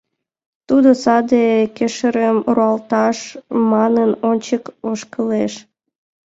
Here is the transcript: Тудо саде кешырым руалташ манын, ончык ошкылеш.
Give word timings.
Тудо 0.67 0.89
саде 1.03 1.45
кешырым 1.77 2.37
руалташ 2.55 3.17
манын, 3.71 4.11
ончык 4.29 4.63
ошкылеш. 4.89 5.53